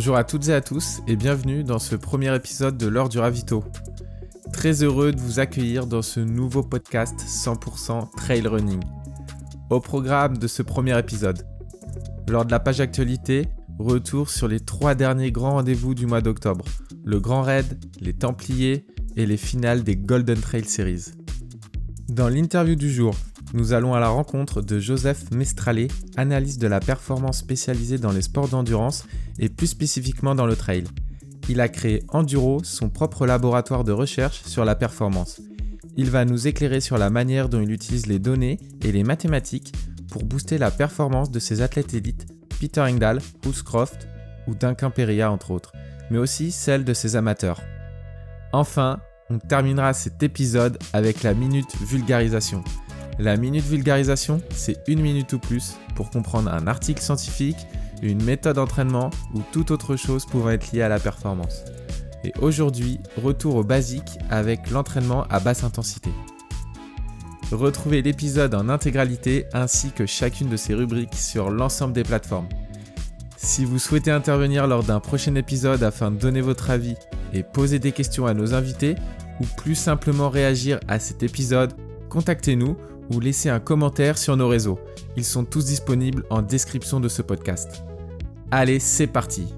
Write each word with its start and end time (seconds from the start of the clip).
Bonjour 0.00 0.16
à 0.16 0.24
toutes 0.24 0.48
et 0.48 0.54
à 0.54 0.62
tous 0.62 1.02
et 1.06 1.14
bienvenue 1.14 1.62
dans 1.62 1.78
ce 1.78 1.94
premier 1.94 2.34
épisode 2.34 2.78
de 2.78 2.86
l'heure 2.86 3.10
du 3.10 3.18
ravito. 3.18 3.62
Très 4.50 4.82
heureux 4.82 5.12
de 5.12 5.20
vous 5.20 5.40
accueillir 5.40 5.86
dans 5.86 6.00
ce 6.00 6.20
nouveau 6.20 6.62
podcast 6.62 7.20
100% 7.20 8.10
trail 8.16 8.46
running. 8.46 8.80
Au 9.68 9.78
programme 9.78 10.38
de 10.38 10.46
ce 10.46 10.62
premier 10.62 10.98
épisode, 10.98 11.46
lors 12.30 12.46
de 12.46 12.50
la 12.50 12.60
page 12.60 12.80
actualité, 12.80 13.48
retour 13.78 14.30
sur 14.30 14.48
les 14.48 14.60
trois 14.60 14.94
derniers 14.94 15.32
grands 15.32 15.56
rendez-vous 15.56 15.94
du 15.94 16.06
mois 16.06 16.22
d'octobre, 16.22 16.64
le 17.04 17.20
Grand 17.20 17.42
Raid, 17.42 17.84
les 18.00 18.14
Templiers 18.14 18.86
et 19.16 19.26
les 19.26 19.36
finales 19.36 19.82
des 19.82 19.96
Golden 19.96 20.40
Trail 20.40 20.64
Series. 20.64 21.12
Dans 22.08 22.30
l'interview 22.30 22.74
du 22.74 22.90
jour, 22.90 23.14
nous 23.52 23.72
allons 23.72 23.94
à 23.94 24.00
la 24.00 24.08
rencontre 24.08 24.62
de 24.62 24.78
Joseph 24.78 25.30
Mestralé, 25.32 25.88
analyste 26.16 26.60
de 26.60 26.66
la 26.66 26.80
performance 26.80 27.38
spécialisée 27.38 27.98
dans 27.98 28.12
les 28.12 28.22
sports 28.22 28.48
d'endurance 28.48 29.04
et 29.38 29.48
plus 29.48 29.66
spécifiquement 29.66 30.34
dans 30.34 30.46
le 30.46 30.56
trail. 30.56 30.84
Il 31.48 31.60
a 31.60 31.68
créé 31.68 32.04
Enduro, 32.08 32.62
son 32.62 32.90
propre 32.90 33.26
laboratoire 33.26 33.82
de 33.82 33.92
recherche 33.92 34.42
sur 34.44 34.64
la 34.64 34.76
performance. 34.76 35.40
Il 35.96 36.10
va 36.10 36.24
nous 36.24 36.46
éclairer 36.46 36.80
sur 36.80 36.96
la 36.96 37.10
manière 37.10 37.48
dont 37.48 37.60
il 37.60 37.72
utilise 37.72 38.06
les 38.06 38.20
données 38.20 38.58
et 38.84 38.92
les 38.92 39.02
mathématiques 39.02 39.72
pour 40.10 40.24
booster 40.24 40.58
la 40.58 40.70
performance 40.70 41.30
de 41.30 41.40
ses 41.40 41.60
athlètes 41.60 41.94
élites, 41.94 42.26
Peter 42.60 42.80
Engdahl, 42.80 43.20
Bruce 43.42 43.62
Croft 43.62 44.06
ou 44.46 44.54
Duncan 44.54 44.90
Peria 44.90 45.30
entre 45.30 45.50
autres, 45.50 45.72
mais 46.10 46.18
aussi 46.18 46.52
celle 46.52 46.84
de 46.84 46.94
ses 46.94 47.16
amateurs. 47.16 47.60
Enfin, 48.52 49.00
on 49.28 49.38
terminera 49.38 49.92
cet 49.92 50.22
épisode 50.22 50.78
avec 50.92 51.22
la 51.22 51.34
minute 51.34 51.76
vulgarisation. 51.82 52.62
La 53.20 53.36
minute 53.36 53.66
vulgarisation, 53.66 54.40
c'est 54.48 54.82
une 54.88 55.02
minute 55.02 55.34
ou 55.34 55.38
plus 55.38 55.76
pour 55.94 56.08
comprendre 56.08 56.50
un 56.50 56.66
article 56.66 57.02
scientifique, 57.02 57.66
une 58.00 58.22
méthode 58.22 58.56
d'entraînement 58.56 59.10
ou 59.34 59.42
toute 59.52 59.70
autre 59.70 59.94
chose 59.94 60.24
pouvant 60.24 60.48
être 60.48 60.72
liée 60.72 60.80
à 60.80 60.88
la 60.88 60.98
performance. 60.98 61.64
Et 62.24 62.32
aujourd'hui, 62.40 62.98
retour 63.22 63.56
au 63.56 63.62
basique 63.62 64.18
avec 64.30 64.70
l'entraînement 64.70 65.24
à 65.24 65.38
basse 65.38 65.64
intensité. 65.64 66.08
Retrouvez 67.52 68.00
l'épisode 68.00 68.54
en 68.54 68.70
intégralité 68.70 69.44
ainsi 69.52 69.90
que 69.90 70.06
chacune 70.06 70.48
de 70.48 70.56
ses 70.56 70.72
rubriques 70.72 71.12
sur 71.12 71.50
l'ensemble 71.50 71.92
des 71.92 72.04
plateformes. 72.04 72.48
Si 73.36 73.66
vous 73.66 73.78
souhaitez 73.78 74.12
intervenir 74.12 74.66
lors 74.66 74.82
d'un 74.82 75.00
prochain 75.00 75.34
épisode 75.34 75.82
afin 75.82 76.10
de 76.10 76.16
donner 76.16 76.40
votre 76.40 76.70
avis 76.70 76.96
et 77.34 77.42
poser 77.42 77.80
des 77.80 77.92
questions 77.92 78.24
à 78.24 78.32
nos 78.32 78.54
invités, 78.54 78.94
ou 79.40 79.44
plus 79.58 79.74
simplement 79.74 80.30
réagir 80.30 80.80
à 80.88 80.98
cet 80.98 81.22
épisode, 81.22 81.74
contactez-nous 82.08 82.78
ou 83.10 83.20
laissez 83.20 83.48
un 83.50 83.60
commentaire 83.60 84.16
sur 84.16 84.36
nos 84.36 84.48
réseaux. 84.48 84.78
Ils 85.16 85.24
sont 85.24 85.44
tous 85.44 85.66
disponibles 85.66 86.24
en 86.30 86.42
description 86.42 87.00
de 87.00 87.08
ce 87.08 87.22
podcast. 87.22 87.82
Allez, 88.50 88.78
c'est 88.78 89.06
parti 89.06 89.52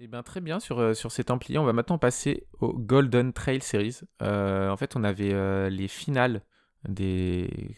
Eh 0.00 0.22
très 0.22 0.40
bien 0.40 0.60
sur, 0.60 0.78
euh, 0.80 0.94
sur 0.94 1.12
ces 1.12 1.24
Templiers. 1.24 1.58
On 1.58 1.64
va 1.64 1.72
maintenant 1.72 1.98
passer 1.98 2.46
au 2.60 2.72
Golden 2.72 3.32
Trail 3.32 3.62
Series. 3.62 4.00
Euh, 4.22 4.68
en 4.68 4.76
fait, 4.76 4.96
on 4.96 5.04
avait 5.04 5.32
euh, 5.32 5.70
les 5.70 5.88
finales 5.88 6.42
des. 6.88 7.76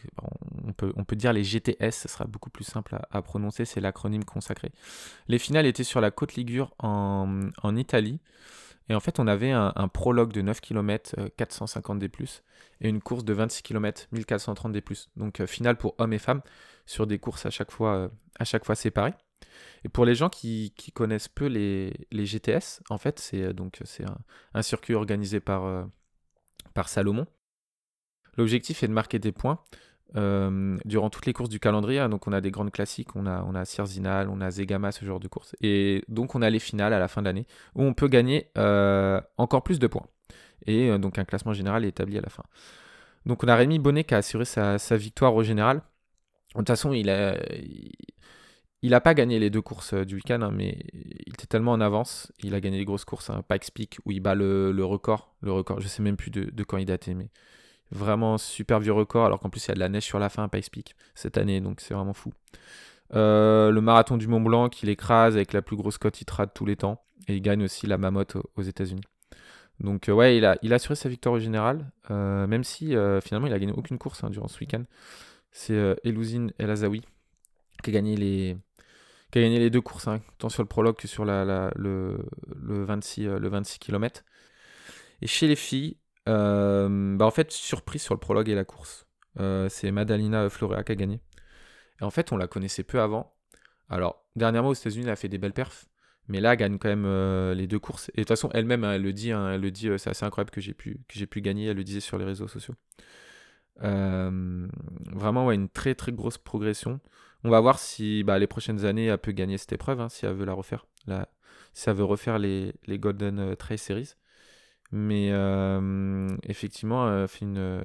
On 0.65 0.73
peut, 0.73 0.93
on 0.95 1.03
peut 1.03 1.15
dire 1.15 1.33
les 1.33 1.43
GTS, 1.43 1.91
ce 1.91 2.07
sera 2.07 2.25
beaucoup 2.25 2.49
plus 2.49 2.63
simple 2.63 2.97
à, 3.11 3.21
prononcer, 3.21 3.65
c'est 3.65 3.81
l'acronyme 3.81 4.23
consacré. 4.23 4.71
Les 5.27 5.39
finales 5.39 5.65
étaient 5.65 5.83
sur 5.83 5.99
la 6.01 6.09
côte 6.09 6.35
Ligure 6.35 6.73
en, 6.79 7.49
en 7.61 7.75
Italie. 7.75 8.19
Et 8.89 8.95
en 8.95 8.99
fait, 8.99 9.19
on 9.19 9.27
avait 9.27 9.51
un, 9.51 9.87
prologue 9.87 10.33
de 10.33 10.41
9 10.41 10.59
km 10.59 11.15
450 11.37 11.99
D+, 11.99 12.11
et 12.81 12.89
une 12.89 13.01
course 13.01 13.23
de 13.23 13.33
26 13.33 13.63
km 13.63 14.07
1430 14.11 14.71
D+. 14.73 14.83
Donc 15.15 15.39
euh, 15.39 15.47
finale 15.47 15.77
pour 15.77 15.95
hommes 15.99 16.13
et 16.13 16.19
femmes 16.19 16.41
sur 16.85 17.07
des 17.07 17.17
courses 17.17 17.45
à 17.45 17.49
chaque 17.49 17.71
fois, 17.71 18.09
euh, 18.41 18.75
séparées. 18.75 19.13
Et 19.85 19.89
pour 19.89 20.05
les 20.05 20.15
gens 20.15 20.29
qui, 20.29 20.73
connaissent 20.93 21.29
peu 21.29 21.45
les, 21.45 21.93
GTS, 22.11 22.81
en 22.89 22.97
fait, 22.97 23.19
c'est 23.19 23.43
euh, 23.43 23.53
un, 24.53 24.61
circuit 24.61 24.95
organisé 24.95 25.39
par 25.39 25.89
Salomon. 26.87 27.25
L'objectif 28.35 28.83
est 28.83 28.87
de 28.87 28.93
marquer 28.93 29.19
des 29.19 29.31
points 29.31 29.59
euh, 30.15 30.77
durant 30.85 31.09
toutes 31.09 31.25
les 31.25 31.33
courses 31.33 31.49
du 31.49 31.59
calendrier. 31.59 31.99
Hein, 31.99 32.09
donc 32.09 32.27
on 32.27 32.33
a 32.33 32.41
des 32.41 32.51
grandes 32.51 32.71
classiques, 32.71 33.15
on 33.15 33.25
a, 33.25 33.43
on 33.47 33.55
a 33.55 33.65
Sierzinal, 33.65 34.29
on 34.29 34.41
a 34.41 34.51
Zegama, 34.51 34.91
ce 34.91 35.05
genre 35.05 35.19
de 35.19 35.27
courses. 35.27 35.55
Et 35.61 36.03
donc 36.07 36.35
on 36.35 36.41
a 36.41 36.49
les 36.49 36.59
finales 36.59 36.93
à 36.93 36.99
la 36.99 37.07
fin 37.07 37.21
de 37.21 37.27
l'année 37.27 37.45
où 37.75 37.83
on 37.83 37.93
peut 37.93 38.07
gagner 38.07 38.49
euh, 38.57 39.19
encore 39.37 39.63
plus 39.63 39.79
de 39.79 39.87
points. 39.87 40.05
Et 40.65 40.89
euh, 40.89 40.97
donc 40.97 41.17
un 41.17 41.25
classement 41.25 41.53
général 41.53 41.85
est 41.85 41.89
établi 41.89 42.17
à 42.17 42.21
la 42.21 42.29
fin. 42.29 42.43
Donc 43.25 43.43
on 43.43 43.47
a 43.47 43.55
Rémi 43.55 43.79
Bonnet 43.79 44.03
qui 44.03 44.13
a 44.13 44.17
assuré 44.17 44.45
sa, 44.45 44.77
victoire 44.97 45.33
au 45.35 45.43
général. 45.43 45.77
De 46.53 46.59
toute 46.59 46.67
façon, 46.67 46.93
il 46.93 47.09
a, 47.09 47.35
il 48.83 48.91
n'a 48.91 49.01
pas 49.01 49.15
gagné 49.15 49.39
les 49.39 49.49
deux 49.49 49.61
courses 49.61 49.93
du 49.93 50.15
week-end, 50.15 50.41
hein, 50.41 50.51
mais 50.53 50.77
il 51.25 51.33
était 51.33 51.47
tellement 51.47 51.71
en 51.71 51.81
avance. 51.81 52.31
Il 52.43 52.53
a 52.53 52.59
gagné 52.59 52.77
les 52.77 52.85
grosses 52.85 53.05
courses, 53.05 53.29
hein, 53.29 53.43
Pikes 53.47 53.71
Peak, 53.73 53.97
où 54.05 54.11
il 54.11 54.19
bat 54.19 54.35
le, 54.35 54.71
record. 54.83 55.33
Le 55.41 55.51
record, 55.51 55.79
je 55.79 55.87
sais 55.87 56.03
même 56.03 56.17
plus 56.17 56.29
de, 56.29 56.43
de 56.51 56.63
quand 56.63 56.77
il 56.77 56.85
datait, 56.85 57.15
mais 57.15 57.29
Vraiment 57.93 58.39
super 58.39 58.79
vieux 58.79 58.91
record, 58.91 59.25
alors 59.25 59.39
qu'en 59.39 59.49
plus 59.49 59.65
il 59.65 59.69
y 59.69 59.71
a 59.71 59.75
de 59.75 59.79
la 59.79 59.87
neige 59.87 60.03
sur 60.03 60.17
la 60.17 60.29
fin 60.29 60.43
à 60.43 60.47
Pikes 60.47 60.71
Peak 60.71 60.95
cette 61.13 61.37
année, 61.37 61.61
donc 61.61 61.79
c'est 61.79 61.93
vraiment 61.93 62.13
fou. 62.13 62.33
Euh, 63.13 63.69
le 63.69 63.81
marathon 63.81 64.17
du 64.17 64.27
Mont 64.27 64.41
Blanc 64.41 64.69
qu'il 64.69 64.89
écrase 64.89 65.35
avec 65.35 65.53
la 65.53 65.61
plus 65.61 65.75
grosse 65.75 65.99
cote 65.99 66.19
ITRA 66.19 66.47
de 66.47 66.51
tous 66.51 66.65
les 66.65 66.75
temps. 66.75 67.03
Et 67.27 67.35
il 67.35 67.41
gagne 67.41 67.63
aussi 67.63 67.85
la 67.85 67.97
Mammoth 67.97 68.35
aux 68.55 68.61
États-Unis. 68.63 69.03
Donc 69.79 70.09
euh, 70.09 70.13
ouais, 70.13 70.37
il 70.37 70.45
a, 70.45 70.57
il 70.63 70.73
a 70.73 70.77
assuré 70.77 70.95
sa 70.95 71.07
victoire 71.07 71.35
au 71.35 71.39
général, 71.39 71.91
euh, 72.09 72.47
même 72.47 72.63
si 72.63 72.95
finalement 73.23 73.47
il 73.47 73.53
a 73.53 73.59
gagné 73.59 73.73
aucune 73.73 73.97
course 73.99 74.23
hein, 74.23 74.29
durant 74.31 74.47
ce 74.47 74.59
week-end. 74.59 74.83
C'est 75.51 75.95
Elouzine 76.03 76.51
El 76.57 76.71
Azawi 76.71 77.03
qui 77.83 77.91
a 77.91 77.93
gagné 77.93 78.15
les, 78.15 78.57
qui 79.31 79.37
a 79.37 79.41
gagné 79.41 79.59
les 79.59 79.69
deux 79.69 79.81
courses, 79.81 80.07
hein, 80.07 80.21
tant 80.39 80.49
sur 80.49 80.63
le 80.63 80.67
prologue 80.67 80.95
que 80.95 81.07
sur 81.07 81.25
la, 81.25 81.71
le, 81.75 82.17
le, 82.55 82.83
26, 82.83 83.25
le 83.25 83.49
26 83.49 83.77
km. 83.77 84.23
Et 85.21 85.27
chez 85.27 85.47
les 85.47 85.55
filles, 85.55 85.97
bah 86.25 87.25
en 87.25 87.31
fait, 87.31 87.51
surprise 87.51 88.01
sur 88.01 88.13
le 88.13 88.19
prologue 88.19 88.49
et 88.49 88.55
la 88.55 88.65
course. 88.65 89.07
Euh, 89.39 89.67
c'est 89.69 89.91
Madalina 89.91 90.49
Florea 90.49 90.83
qui 90.83 90.91
a 90.91 90.95
gagné. 90.95 91.19
Et 92.01 92.03
en 92.03 92.09
fait, 92.09 92.31
on 92.31 92.37
la 92.37 92.47
connaissait 92.47 92.83
peu 92.83 93.01
avant. 93.01 93.33
Alors, 93.89 94.25
dernièrement 94.35 94.69
aux 94.69 94.73
États-Unis, 94.73 95.05
elle 95.05 95.11
a 95.11 95.15
fait 95.15 95.29
des 95.29 95.37
belles 95.37 95.53
perfs. 95.53 95.85
Mais 96.29 96.39
là, 96.39 96.53
elle 96.53 96.57
gagne 96.57 96.77
quand 96.77 96.87
même 96.87 97.05
euh, 97.05 97.53
les 97.53 97.67
deux 97.67 97.79
courses. 97.79 98.09
Et 98.09 98.17
de 98.17 98.21
toute 98.21 98.29
façon, 98.29 98.49
elle-même, 98.53 98.83
hein, 98.83 98.93
elle 98.93 99.01
le 99.01 99.13
dit, 99.13 99.31
hein, 99.31 99.51
elle 99.51 99.61
le 99.61 99.71
dit, 99.71 99.89
c'est 99.97 100.09
assez 100.09 100.25
incroyable 100.25 100.51
que 100.51 100.61
j'ai 100.61 100.73
pu, 100.73 101.01
que 101.07 101.19
j'ai 101.19 101.27
pu 101.27 101.41
gagner. 101.41 101.67
Elle 101.67 101.77
le 101.77 101.83
disait 101.83 101.99
sur 101.99 102.17
les 102.17 102.25
réseaux 102.25 102.47
sociaux. 102.47 102.75
vraiment, 103.79 105.45
ouais, 105.47 105.55
une 105.55 105.69
très 105.69 105.95
très 105.95 106.11
grosse 106.11 106.37
progression. 106.37 106.99
On 107.43 107.49
va 107.49 107.59
voir 107.59 107.77
si 107.77 108.23
bah, 108.23 108.39
les 108.39 108.47
prochaines 108.47 108.85
années, 108.85 109.07
elle 109.07 109.17
peut 109.17 109.33
gagner 109.33 109.57
cette 109.57 109.73
épreuve, 109.73 109.99
hein, 109.99 110.07
si 110.09 110.25
elle 110.25 110.33
veut 110.33 110.45
la 110.45 110.53
refaire. 110.53 110.85
si 111.73 111.89
elle 111.89 111.95
veut 111.95 112.05
refaire 112.05 112.39
les, 112.39 112.73
les 112.87 112.99
Golden 112.99 113.55
Trail 113.57 113.77
Series. 113.77 114.13
Mais 114.95 115.29
euh, 115.31 116.37
effectivement, 116.47 117.11
elle 117.11 117.27
fait 117.27 117.45
une, 117.45 117.83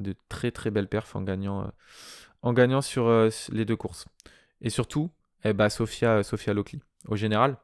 de 0.00 0.14
très 0.28 0.50
très 0.50 0.72
belles 0.72 0.88
perfs 0.88 1.14
en 1.14 1.22
gagnant, 1.22 1.62
euh, 1.62 1.68
en 2.42 2.52
gagnant 2.52 2.82
sur 2.82 3.06
euh, 3.06 3.28
les 3.52 3.64
deux 3.64 3.76
courses. 3.76 4.06
Et 4.60 4.68
surtout, 4.68 5.12
eh 5.44 5.52
ben, 5.52 5.68
Sophia, 5.68 6.24
Sophia 6.24 6.52
Lockley, 6.52 6.80
au 7.06 7.14
général. 7.14 7.58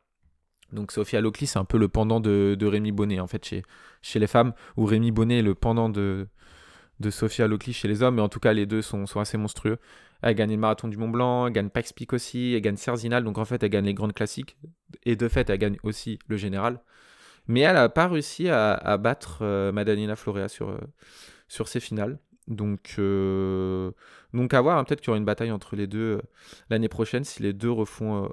Donc 0.73 0.93
Sophia 0.93 1.21
Lockley, 1.21 1.47
c'est 1.47 1.59
un 1.59 1.65
peu 1.65 1.77
le 1.77 1.89
pendant 1.89 2.21
de, 2.21 2.57
Rémi 2.63 2.93
Bonnet, 2.93 3.19
en 3.19 3.27
fait, 3.27 3.45
chez, 3.45 3.65
chez 4.01 4.21
les 4.21 4.29
femmes, 4.29 4.53
ou 4.77 4.85
Rémi 4.85 5.11
Bonnet 5.11 5.41
est 5.41 5.43
le 5.43 5.57
pendant 5.57 5.89
de, 5.89 6.29
de 7.01 7.11
Sophia 7.11 7.49
Lockley 7.49 7.73
chez 7.73 7.89
les 7.89 8.05
hommes, 8.05 8.15
mais 8.15 8.23
en 8.23 8.29
tout 8.29 8.41
cas, 8.41 8.53
les 8.53 8.67
deux 8.67 8.83
sont, 8.83 9.07
sont 9.07 9.19
assez 9.19 9.39
monstrueux. 9.39 9.79
Elle 10.23 10.37
gagne 10.37 10.53
le 10.53 10.57
marathon 10.57 10.87
du 10.87 10.99
Mont 10.99 11.09
Blanc, 11.09 11.49
elle 11.49 11.53
gagne 11.53 11.71
Pax 11.71 11.93
Peak 11.93 12.13
aussi, 12.13 12.55
elle 12.55 12.61
gagne 12.61 12.77
Cerzinal, 12.77 13.25
donc 13.25 13.39
en 13.39 13.45
fait, 13.45 13.61
elle 13.61 13.71
gagne 13.71 13.87
les 13.87 13.95
grandes 13.95 14.13
classiques, 14.13 14.57
et 15.05 15.17
de 15.17 15.27
fait, 15.27 15.51
elle 15.51 15.59
gagne 15.59 15.79
aussi 15.83 16.21
le 16.29 16.37
général. 16.37 16.81
Mais 17.49 17.61
elle 17.61 17.75
n'a 17.75 17.89
pas 17.89 18.09
réussi 18.09 18.49
à, 18.51 18.97
battre 18.99 19.39
euh, 19.41 19.73
Madalina 19.73 20.17
Florea 20.17 20.49
sur, 20.49 20.69
euh, 20.69 20.79
ses 21.49 21.81
finales. 21.81 22.19
Donc, 22.47 22.95
euh, 22.99 23.91
donc 24.33 24.55
à 24.55 24.61
voir, 24.61 24.79
hein, 24.79 24.85
peut-être 24.85 25.01
qu'il 25.01 25.09
y 25.09 25.11
aura 25.11 25.19
une 25.19 25.25
bataille 25.25 25.51
entre 25.51 25.75
les 25.77 25.87
deux 25.87 26.23
l'année 26.71 26.89
prochaine 26.89 27.25
si 27.25 27.43
les 27.43 27.53
deux 27.53 27.71
refont, 27.71 28.31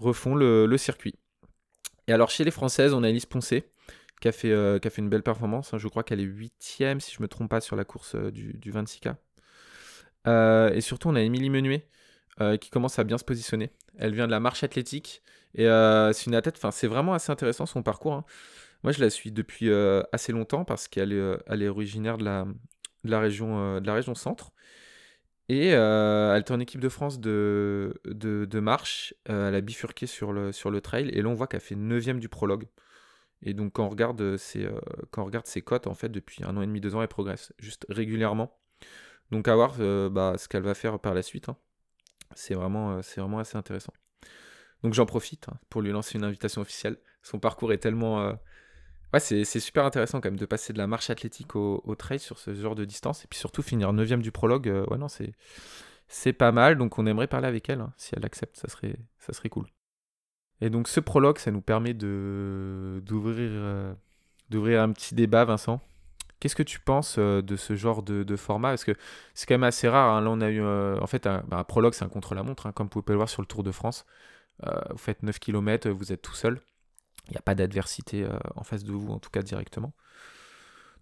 le, 0.00 0.76
circuit. 0.76 1.14
Et 2.08 2.12
alors 2.12 2.30
chez 2.30 2.44
les 2.44 2.50
Françaises, 2.50 2.94
on 2.94 3.02
a 3.04 3.08
Elise 3.08 3.26
Poncé 3.26 3.70
qui 4.20 4.28
a 4.28 4.32
fait, 4.32 4.80
qui 4.80 4.90
fait 4.90 5.02
une 5.02 5.08
belle 5.08 5.22
performance. 5.22 5.74
Hein. 5.74 5.78
Je 5.78 5.88
crois 5.88 6.04
qu'elle 6.04 6.20
est 6.20 6.24
huitième, 6.24 7.00
si 7.00 7.12
je 7.12 7.18
ne 7.18 7.22
me 7.22 7.28
trompe 7.28 7.50
pas, 7.50 7.60
sur 7.60 7.74
la 7.74 7.84
course 7.84 8.14
du, 8.14 8.54
du 8.54 8.72
26K. 8.72 9.16
et 10.74 10.80
surtout, 10.80 11.08
on 11.08 11.16
a 11.16 11.20
Émilie 11.20 11.50
Menuet 11.50 11.88
qui 12.60 12.70
commence 12.70 12.98
à 12.98 13.04
bien 13.04 13.18
se 13.18 13.24
positionner. 13.24 13.70
Elle 13.98 14.14
vient 14.14 14.26
de 14.26 14.32
la 14.32 14.40
marche 14.40 14.64
athlétique. 14.64 15.22
Et 15.54 15.66
euh, 15.66 16.12
c'est 16.12 16.26
une 16.26 16.34
athlète, 16.34 16.58
c'est 16.72 16.86
vraiment 16.86 17.14
assez 17.14 17.30
intéressant 17.30 17.66
son 17.66 17.82
parcours. 17.82 18.14
Hein. 18.14 18.24
Moi, 18.82 18.92
je 18.92 19.00
la 19.00 19.10
suis 19.10 19.32
depuis 19.32 19.70
euh, 19.70 20.02
assez 20.12 20.32
longtemps 20.32 20.64
parce 20.64 20.88
qu'elle 20.88 21.12
est, 21.12 21.16
euh, 21.16 21.70
originaire 21.70 22.18
de 22.18 22.24
la, 23.04 23.20
région, 23.20 24.14
centre. 24.14 24.52
Et 25.48 25.68
elle 25.68 26.40
était 26.40 26.52
en 26.52 26.60
équipe 26.60 26.80
de 26.80 26.88
France 26.88 27.20
de, 27.20 27.92
marche. 28.54 29.14
elle 29.26 29.54
a 29.54 29.60
bifurqué 29.60 30.06
sur 30.06 30.32
le, 30.32 30.80
trail. 30.80 31.08
Et 31.10 31.22
là, 31.22 31.28
on 31.28 31.34
voit 31.34 31.46
qu'elle 31.46 31.60
fait 31.60 31.76
9 31.76 32.18
du 32.18 32.28
prologue. 32.28 32.66
Et 33.42 33.54
donc, 33.54 33.72
quand 33.74 33.84
on 33.86 33.88
regarde 33.88 34.36
ses, 34.36 34.68
quand 35.10 35.22
on 35.22 35.26
regarde 35.26 35.46
ses 35.46 35.62
cotes, 35.62 35.86
en 35.86 35.94
fait, 35.94 36.08
depuis 36.08 36.44
un 36.44 36.56
an 36.56 36.62
et 36.62 36.66
demi, 36.66 36.80
deux 36.80 36.94
ans, 36.94 37.02
elle 37.02 37.08
progresse 37.08 37.52
juste 37.58 37.86
régulièrement. 37.88 38.56
Donc 39.30 39.48
à 39.48 39.54
voir 39.54 39.76
bah, 40.10 40.34
ce 40.38 40.48
qu'elle 40.48 40.62
va 40.62 40.74
faire 40.74 40.98
par 40.98 41.14
la 41.14 41.22
suite. 41.22 41.48
Hein. 41.48 41.56
C'est 42.36 42.54
vraiment, 42.54 43.02
c'est 43.02 43.20
vraiment 43.20 43.38
assez 43.38 43.56
intéressant. 43.56 43.92
Donc 44.82 44.94
j'en 44.94 45.06
profite 45.06 45.48
hein, 45.48 45.56
pour 45.68 45.82
lui 45.82 45.90
lancer 45.90 46.18
une 46.18 46.24
invitation 46.24 46.60
officielle. 46.60 46.96
Son 47.22 47.38
parcours 47.38 47.72
est 47.72 47.78
tellement 47.78 48.34
Ouais, 49.12 49.20
c'est 49.20 49.44
super 49.44 49.84
intéressant 49.84 50.22
quand 50.22 50.30
même 50.30 50.38
de 50.38 50.46
passer 50.46 50.72
de 50.72 50.78
la 50.78 50.86
marche 50.86 51.10
athlétique 51.10 51.54
au, 51.54 51.94
trail 51.96 52.18
sur 52.18 52.38
ce 52.38 52.54
genre 52.54 52.74
de 52.74 52.86
distance 52.86 53.24
et 53.24 53.28
puis 53.28 53.38
surtout 53.38 53.62
finir 53.62 53.92
9 53.92 54.20
du 54.20 54.32
prologue. 54.32 54.68
Euh, 54.68 54.86
ouais, 54.86 54.96
non, 54.96 55.08
c'est 56.08 56.32
pas 56.32 56.50
mal. 56.50 56.78
Donc 56.78 56.98
on 56.98 57.06
aimerait 57.06 57.26
parler 57.26 57.46
avec 57.46 57.68
elle. 57.68 57.82
Hein, 57.82 57.92
si 57.98 58.14
elle 58.16 58.24
accepte, 58.24 58.56
ça 58.56 58.68
serait, 58.68 59.48
cool. 59.50 59.66
Et 60.62 60.70
donc 60.70 60.88
ce 60.88 61.00
prologue, 61.00 61.38
ça 61.38 61.50
nous 61.50 61.60
permet 61.60 61.94
euh, 62.02 63.00
d'ouvrir 63.02 63.92
un 64.82 64.92
petit 64.92 65.14
débat, 65.14 65.44
Vincent. 65.44 65.82
Qu'est-ce 66.42 66.56
que 66.56 66.64
tu 66.64 66.80
penses 66.80 67.16
euh, 67.18 67.40
de 67.40 67.54
ce 67.54 67.76
genre 67.76 68.02
de, 68.02 68.36
format? 68.36 68.70
Parce 68.70 68.82
que 68.84 68.96
c'est 69.32 69.46
quand 69.46 69.54
même 69.54 69.62
assez 69.62 69.88
rare. 69.88 70.16
Hein. 70.16 70.22
Là, 70.22 70.30
on 70.30 70.40
a 70.40 70.50
eu 70.50 70.60
en 70.60 71.06
fait 71.06 71.28
un, 71.28 71.44
bah, 71.46 71.62
prologue, 71.62 71.94
c'est 71.94 72.04
un 72.04 72.08
contre-la-montre, 72.08 72.66
hein, 72.66 72.72
comme 72.72 72.88
vous 72.92 73.00
pouvez 73.02 73.14
le 73.14 73.18
voir 73.18 73.28
sur 73.28 73.42
le 73.42 73.46
Tour 73.46 73.62
de 73.62 73.70
France. 73.70 74.04
vous 74.62 74.98
faites 74.98 75.22
9 75.22 75.38
km, 75.38 75.88
vous 75.90 76.12
êtes 76.12 76.22
tout 76.22 76.34
seul. 76.34 76.60
Il 77.28 77.32
n'y 77.32 77.38
a 77.38 77.42
pas 77.42 77.54
d'adversité 77.54 78.24
euh, 78.24 78.36
en 78.56 78.64
face 78.64 78.84
de 78.84 78.92
vous, 78.92 79.12
en 79.12 79.18
tout 79.18 79.30
cas 79.30 79.42
directement. 79.42 79.92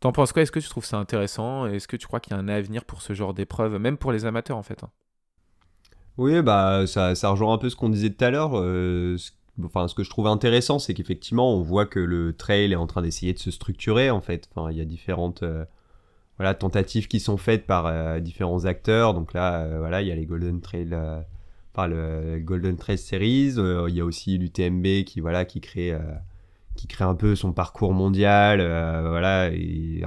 T'en 0.01 0.13
penses 0.13 0.33
quoi? 0.33 0.43
Est-ce 0.43 0.53
que 0.53 0.61
tu 0.61 0.69
trouves 0.69 0.85
ça 0.85 0.99
intéressant? 0.99 1.67
Est-ce 1.67 1.89
que 1.89 1.97
tu 1.97 2.07
crois 2.07 2.21
qu'il 2.21 2.33
y 2.33 2.37
a 2.37 2.39
un 2.39 2.49
avenir 2.49 2.85
pour 2.85 3.03
ce 3.03 3.13
genre 3.15 3.35
d'épreuve, 3.35 3.79
même 3.79 3.99
pour 3.99 4.13
les 4.13 4.25
amateurs 4.25 4.57
en 4.57 4.63
fait 4.63 4.83
hein? 4.83 4.91
Oui, 6.17 6.43
bah 6.43 6.87
ça, 6.87 7.13
rejoint 7.31 7.55
un 7.55 7.59
peu 7.59 7.71
ce 7.71 7.77
qu'on 7.77 7.89
disait 7.89 8.11
tout 8.11 8.25
à 8.25 8.31
l'heure. 8.31 8.59
Euh, 8.59 9.17
enfin, 9.65 9.89
ce 9.89 9.95
que 9.95 10.03
je 10.03 10.11
trouve 10.11 10.27
intéressant, 10.27 10.79
c'est 10.79 10.95
qu'effectivement, 10.95 11.55
on 11.55 11.63
voit 11.63 11.87
que 11.87 12.01
le 12.01 12.33
trail 12.33 12.73
est 12.73 12.77
en 12.77 12.87
train 12.87 13.03
d'essayer 13.03 13.33
de 13.33 13.39
se 13.39 13.51
structurer 13.51 14.11
en 14.11 14.21
fait. 14.21 14.49
Enfin, 14.55 14.71
il 14.71 14.79
y 14.79 14.81
a 14.81 14.85
différentes 14.85 15.43
euh, 15.43 15.65
voilà, 16.39 16.55
tentatives 16.55 17.09
qui 17.09 17.21
sont 17.21 17.37
faites 17.37 17.67
par 17.67 18.21
différents 18.21 18.65
acteurs. 18.65 19.15
Donc 19.15 19.35
là, 19.35 19.79
voilà, 19.79 20.03
il 20.03 20.09
y 20.09 20.13
a 20.13 20.15
les 20.15 20.27
Golden 20.27 20.61
Trail 20.61 20.95
par 21.73 21.89
le 21.89 22.39
Golden 22.41 22.77
Trail 22.77 22.99
Series. 22.99 23.55
Euh, 23.59 23.87
il 23.89 23.97
y 23.97 24.01
a 24.01 24.05
aussi 24.05 24.39
l'UTMB 24.39 25.05
qui 25.05 25.21
voilà 25.21 25.45
qui 25.45 25.61
crée 25.61 25.93
euh, 25.93 25.99
qui 26.77 26.87
crée 26.87 27.05
un 27.05 27.15
peu 27.15 27.35
son 27.35 27.53
parcours 27.53 27.93
mondial, 27.93 28.61
euh, 28.61 29.09
voilà, 29.09 29.51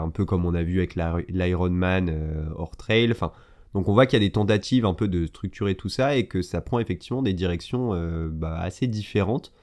un 0.01 0.09
peu 0.09 0.25
comme 0.25 0.45
on 0.45 0.55
a 0.55 0.63
vu 0.63 0.79
avec 0.79 0.95
l'Ironman 1.29 2.11
hors 2.55 2.75
trail. 2.75 3.11
Enfin, 3.11 3.31
donc 3.73 3.87
on 3.87 3.93
voit 3.93 4.05
qu'il 4.05 4.21
y 4.21 4.23
a 4.23 4.27
des 4.27 4.31
tentatives 4.31 4.85
un 4.85 4.93
peu 4.93 5.07
de 5.07 5.25
structurer 5.25 5.75
tout 5.75 5.89
ça 5.89 6.15
et 6.15 6.27
que 6.27 6.41
ça 6.41 6.61
prend 6.61 6.79
effectivement 6.79 7.21
des 7.21 7.33
directions 7.33 7.91
bah, 8.29 8.59
assez 8.59 8.87
différentes, 8.87 9.53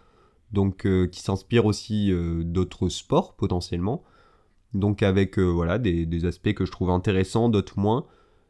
donc 0.52 0.86
qui 1.10 1.20
s'inspirent 1.20 1.66
aussi 1.66 2.12
d'autres 2.44 2.88
sports 2.88 3.34
potentiellement. 3.34 4.02
Donc 4.74 5.02
avec 5.02 5.38
voilà 5.38 5.78
des, 5.78 6.24
aspects 6.24 6.54
que 6.54 6.64
je 6.64 6.72
trouve 6.72 6.90
intéressants, 6.90 7.48
d'autres 7.48 7.78
moins. 7.78 8.06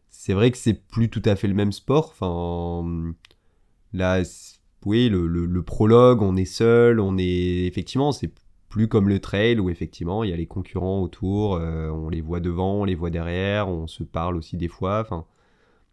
C'est 0.08 0.32
vrai 0.32 0.50
que 0.50 0.58
c'est 0.58 0.74
plus 0.74 1.10
tout 1.10 1.22
à 1.24 1.36
fait 1.36 1.48
le 1.48 1.54
même 1.54 1.72
sport. 1.72 2.14
Enfin, 2.18 3.14
Là, 3.92 4.22
oui, 4.86 5.08
le, 5.08 5.62
prologue, 5.62 6.22
on 6.22 6.36
est 6.36 6.44
seul, 6.44 7.00
on 7.00 7.18
est 7.18 7.66
effectivement, 7.66 8.12
c'est 8.12 8.32
plus 8.68 8.86
comme 8.88 9.08
le 9.08 9.18
trail 9.18 9.58
où 9.58 9.68
effectivement 9.68 10.22
il 10.22 10.30
y 10.30 10.32
a 10.32 10.36
les 10.36 10.46
concurrents 10.46 11.02
autour, 11.02 11.56
euh, 11.56 11.90
on 11.90 12.08
les 12.08 12.20
voit 12.20 12.38
devant, 12.38 12.82
on 12.82 12.84
les 12.84 12.94
voit 12.94 13.10
derrière, 13.10 13.68
on 13.68 13.88
se 13.88 14.04
parle 14.04 14.36
aussi 14.36 14.56
des 14.56 14.68
fois. 14.68 15.26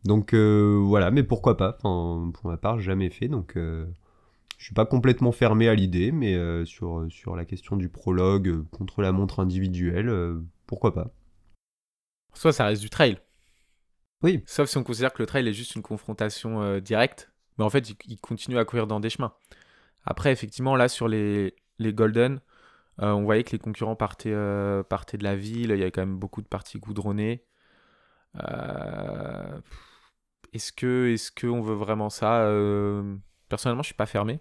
Donc 0.08 0.34
euh, 0.34 0.80
voilà, 0.84 1.12
mais 1.12 1.24
pourquoi 1.24 1.58
pas? 1.58 1.78
Enfin, 1.78 2.32
Pour 2.32 2.50
ma 2.50 2.58
part, 2.58 2.80
jamais 2.80 3.10
fait, 3.10 3.28
donc 3.28 3.58
euh, 3.58 3.86
je 4.58 4.66
suis 4.66 4.74
pas 4.74 4.86
complètement 4.86 5.32
fermé 5.32 5.68
à 5.68 5.76
l'idée, 5.76 6.12
mais 6.12 6.36
sur, 6.66 7.06
sur 7.10 7.36
la 7.36 7.46
question 7.46 7.76
du 7.76 7.90
prologue 7.90 8.64
contre 8.72 9.02
la 9.02 9.12
montre 9.12 9.40
individuelle, 9.40 10.12
pourquoi 10.66 10.94
pas? 10.94 11.12
Soit 12.34 12.54
ça 12.54 12.66
reste 12.66 12.82
du 12.82 12.90
trail. 12.90 13.20
Oui. 14.24 14.42
Sauf 14.48 14.70
si 14.70 14.78
on 14.78 14.84
considère 14.84 15.14
que 15.14 15.22
le 15.22 15.28
trail 15.28 15.48
est 15.48 15.54
juste 15.54 15.76
une 15.76 15.84
confrontation 15.84 16.80
directe 16.80 17.32
mais 17.58 17.66
en 17.66 17.70
fait, 17.70 17.90
il, 18.06 18.20
continue 18.20 18.58
à 18.58 18.66
courir 18.66 18.88
dans 18.88 19.00
des 19.00 19.10
chemins. 19.10 19.34
Après, 20.06 20.32
effectivement, 20.32 20.76
là, 20.76 20.88
sur 20.88 21.08
les, 21.08 21.56
les 21.80 21.94
Golden, 21.94 22.40
euh, 23.02 23.12
on 23.12 23.24
voyait 23.24 23.44
que 23.44 23.52
les 23.52 23.60
concurrents 23.60 23.96
partaient, 23.96 24.34
euh, 24.34 24.84
partaient 24.84 25.18
de 25.18 25.24
la 25.24 25.36
ville, 25.36 25.72
il 25.72 25.80
y 25.80 25.82
avait 25.82 25.92
quand 25.92 26.02
même 26.02 26.18
beaucoup 26.18 26.42
de 26.42 26.48
parties 26.48 26.80
goudronnées. 26.80 27.44
Euh, 28.44 29.60
est-ce 30.54 30.72
que 30.72 31.12
est-ce 31.14 31.32
qu'on 31.32 31.62
veut 31.62 31.76
vraiment 31.76 32.10
ça 32.10 32.50
Personnellement, 33.50 33.84
je 33.84 33.88
suis 33.88 33.96
pas 33.96 34.06
fermé. 34.06 34.40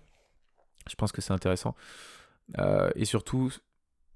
Je 0.88 0.94
pense 0.94 1.12
que 1.12 1.20
c'est 1.20 1.32
intéressant. 1.32 1.74
et 2.94 3.04
surtout, 3.04 3.52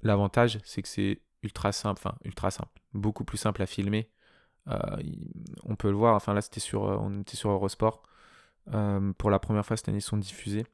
l'avantage, 0.03 0.59
c'est 0.65 0.83
que 0.83 0.89
c'est 0.89 1.21
ultra 1.43 1.73
simple, 1.73 2.01
enfin 2.05 2.17
ultra 2.25 2.51
simple, 2.51 2.81
beaucoup 2.93 3.25
plus 3.25 3.39
simple 3.39 3.63
à 3.63 3.67
filmer. 3.67 4.11
on 5.65 5.77
peut 5.77 5.89
le 5.91 5.97
voir, 5.97 6.15
enfin 6.15 6.35
là 6.35 6.41
c'était 6.41 6.61
sur, 6.61 6.83
on 6.83 7.21
était 7.21 7.37
sur 7.37 7.51
Eurosport. 7.51 8.03
Euh, 8.75 9.13
pour 9.19 9.31
la 9.31 9.39
première 9.39 9.65
fois 9.65 9.77
cette 9.77 9.89
année, 9.89 10.01
sont 10.01 10.17
diffusés. 10.17 10.65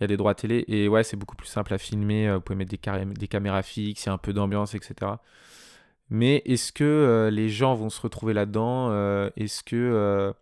Il 0.00 0.02
y 0.02 0.04
a 0.04 0.06
des 0.06 0.16
droits 0.16 0.34
télé 0.34 0.64
et 0.68 0.88
ouais, 0.88 1.02
c'est 1.02 1.16
beaucoup 1.16 1.36
plus 1.36 1.48
simple 1.48 1.74
à 1.74 1.78
filmer. 1.78 2.28
Euh, 2.28 2.36
vous 2.36 2.40
pouvez 2.40 2.56
mettre 2.56 2.70
des, 2.70 3.04
des 3.14 3.28
caméras 3.28 3.62
fixes, 3.62 4.04
il 4.04 4.06
y 4.06 4.10
a 4.10 4.12
un 4.12 4.18
peu 4.18 4.32
d'ambiance, 4.32 4.74
etc. 4.74 5.12
Mais 6.10 6.42
est-ce 6.46 6.72
que 6.72 6.84
euh, 6.84 7.30
les 7.30 7.48
gens 7.48 7.74
vont 7.74 7.90
se 7.90 8.00
retrouver 8.00 8.32
là-dedans 8.32 8.92
Est-ce 9.36 9.62
que 9.62 10.32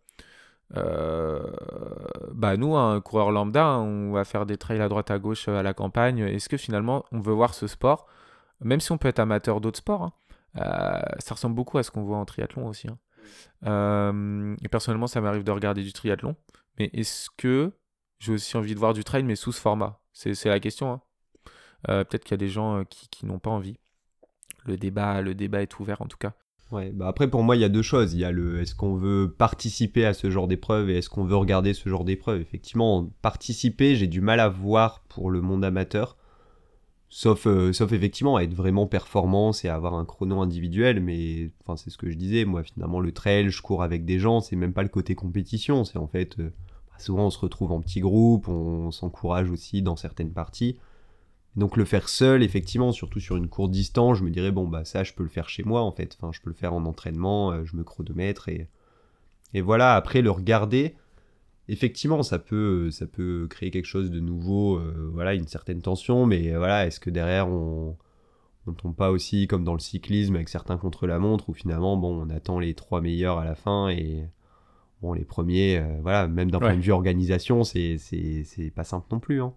bah 0.72 2.56
nous, 2.56 2.76
un 2.76 3.00
coureur 3.00 3.30
lambda, 3.30 3.64
hein, 3.64 3.80
on 3.80 4.12
va 4.12 4.24
faire 4.24 4.46
des 4.46 4.56
trails 4.56 4.80
à 4.80 4.88
droite 4.88 5.10
à 5.10 5.18
gauche 5.18 5.48
à 5.48 5.62
la 5.62 5.74
campagne. 5.74 6.18
Est-ce 6.20 6.48
que 6.48 6.56
finalement 6.56 7.04
on 7.12 7.20
veut 7.20 7.32
voir 7.32 7.54
ce 7.54 7.66
sport, 7.66 8.06
même 8.60 8.80
si 8.80 8.92
on 8.92 8.98
peut 8.98 9.08
être 9.08 9.20
amateur 9.20 9.60
d'autres 9.60 9.78
sports 9.78 10.02
hein, 10.02 10.12
Ça 11.18 11.34
ressemble 11.34 11.54
beaucoup 11.54 11.78
à 11.78 11.82
ce 11.82 11.90
qu'on 11.90 12.02
voit 12.02 12.18
en 12.18 12.24
triathlon 12.24 12.68
aussi. 12.68 12.88
Hein. 12.88 14.56
et 14.62 14.68
personnellement, 14.68 15.06
ça 15.06 15.20
m'arrive 15.20 15.44
de 15.44 15.52
regarder 15.52 15.82
du 15.82 15.92
triathlon. 15.92 16.36
Mais 16.78 16.90
est-ce 16.92 17.30
que 17.36 17.72
j'ai 18.18 18.32
aussi 18.32 18.56
envie 18.56 18.74
de 18.74 18.78
voir 18.78 18.94
du 18.94 19.04
trail, 19.04 19.22
mais 19.24 19.36
sous 19.36 19.52
ce 19.52 19.60
format? 19.60 20.00
C'est 20.12 20.44
la 20.46 20.60
question. 20.60 20.92
Hein. 20.92 21.00
Euh, 21.88 22.04
peut-être 22.04 22.24
qu'il 22.24 22.32
y 22.32 22.34
a 22.34 22.38
des 22.38 22.48
gens 22.48 22.78
euh, 22.78 22.84
qui, 22.84 23.26
n'ont 23.26 23.38
pas 23.38 23.50
envie. 23.50 23.78
Le 24.66 24.76
débat, 24.76 25.22
le 25.22 25.34
débat 25.34 25.62
est 25.62 25.78
ouvert 25.78 26.02
en 26.02 26.06
tout 26.06 26.18
cas. 26.18 26.32
Ouais, 26.72 26.90
bah 26.90 27.06
après 27.06 27.30
pour 27.30 27.44
moi 27.44 27.54
il 27.54 27.60
y 27.60 27.64
a 27.64 27.68
deux 27.68 27.82
choses. 27.82 28.14
Il 28.14 28.20
y 28.20 28.24
a 28.24 28.32
le 28.32 28.60
est-ce 28.60 28.74
qu'on 28.74 28.96
veut 28.96 29.32
participer 29.36 30.04
à 30.04 30.14
ce 30.14 30.30
genre 30.30 30.48
d'épreuve 30.48 30.90
et 30.90 30.98
est-ce 30.98 31.08
qu'on 31.08 31.24
veut 31.24 31.36
regarder 31.36 31.74
ce 31.74 31.88
genre 31.88 32.04
d'épreuve? 32.04 32.40
Effectivement, 32.40 33.08
participer, 33.22 33.94
j'ai 33.94 34.08
du 34.08 34.20
mal 34.20 34.40
à 34.40 34.48
voir 34.48 35.00
pour 35.08 35.30
le 35.30 35.40
monde 35.40 35.64
amateur. 35.64 36.16
Sauf, 37.08 37.46
euh, 37.46 37.72
sauf 37.72 37.92
effectivement 37.92 38.34
à 38.34 38.42
être 38.42 38.52
vraiment 38.52 38.88
performance 38.88 39.64
et 39.64 39.68
avoir 39.68 39.94
un 39.94 40.04
chrono 40.04 40.40
individuel, 40.40 41.00
mais 41.00 41.52
enfin 41.62 41.76
c'est 41.76 41.90
ce 41.90 41.98
que 41.98 42.10
je 42.10 42.16
disais, 42.16 42.44
moi 42.44 42.64
finalement 42.64 42.98
le 42.98 43.12
trail, 43.12 43.48
je 43.48 43.62
cours 43.62 43.84
avec 43.84 44.04
des 44.04 44.18
gens, 44.18 44.40
c'est 44.40 44.56
même 44.56 44.72
pas 44.72 44.82
le 44.82 44.88
côté 44.88 45.14
compétition, 45.14 45.84
c'est 45.84 45.98
en 45.98 46.08
fait 46.08 46.36
souvent 46.98 47.26
on 47.26 47.30
se 47.30 47.38
retrouve 47.38 47.72
en 47.72 47.80
petits 47.80 48.00
groupes, 48.00 48.48
on, 48.48 48.90
s'encourage 48.90 49.50
aussi 49.50 49.82
dans 49.82 49.96
certaines 49.96 50.32
parties. 50.32 50.78
Donc 51.56 51.76
le 51.76 51.84
faire 51.84 52.08
seul, 52.08 52.42
effectivement, 52.42 52.92
surtout 52.92 53.20
sur 53.20 53.36
une 53.36 53.48
courte 53.48 53.70
distance, 53.70 54.18
je 54.18 54.24
me 54.24 54.30
dirais, 54.30 54.50
bon, 54.50 54.68
bah 54.68 54.84
ça, 54.84 55.04
je 55.04 55.14
peux 55.14 55.22
le 55.22 55.28
faire 55.28 55.48
chez 55.48 55.62
moi, 55.64 55.82
en 55.82 55.92
fait. 55.92 56.16
Enfin, 56.20 56.32
je 56.32 56.40
peux 56.40 56.50
le 56.50 56.56
faire 56.56 56.74
en 56.74 56.84
entraînement, 56.84 57.52
euh, 57.52 57.64
je 57.64 57.76
me 57.76 57.84
chronomètre 57.84 58.48
et, 58.48 58.68
et 59.54 59.60
voilà. 59.62 59.94
Après, 59.94 60.22
le 60.22 60.30
regarder, 60.30 60.96
effectivement, 61.68 62.22
ça 62.22 62.38
peut, 62.38 62.90
ça 62.90 63.06
peut 63.06 63.46
créer 63.48 63.70
quelque 63.70 63.86
chose 63.86 64.10
de 64.10 64.20
nouveau, 64.20 64.76
euh, 64.76 65.10
voilà, 65.12 65.34
une 65.34 65.48
certaine 65.48 65.80
tension, 65.80 66.26
mais 66.26 66.54
voilà, 66.54 66.86
est-ce 66.86 67.00
que 67.00 67.10
derrière, 67.10 67.48
on, 67.48 67.96
on 68.66 68.72
tombe 68.72 68.94
pas 68.94 69.10
aussi 69.10 69.46
comme 69.46 69.64
dans 69.64 69.74
le 69.74 69.80
cyclisme 69.80 70.34
avec 70.36 70.48
certains 70.48 70.76
contre-la-montre 70.76 71.48
où 71.48 71.54
finalement, 71.54 71.96
bon, 71.96 72.26
on 72.26 72.30
attend 72.30 72.58
les 72.58 72.74
trois 72.74 73.00
meilleurs 73.00 73.38
à 73.38 73.44
la 73.44 73.54
fin 73.54 73.88
et 73.88 74.24
bon, 75.02 75.12
les 75.12 75.24
premiers, 75.24 75.78
euh, 75.78 75.98
voilà, 76.02 76.28
même 76.28 76.50
d'un 76.50 76.58
point 76.58 76.76
de 76.76 76.80
vue 76.80 76.92
organisation, 76.92 77.64
c'est, 77.64 77.98
c'est, 77.98 78.70
pas 78.74 78.84
simple 78.84 79.06
non 79.10 79.20
plus. 79.20 79.42
Hein. 79.42 79.54